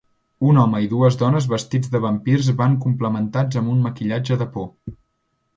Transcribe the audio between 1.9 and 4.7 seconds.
de vampirs van complementats amb un maquillatge de por.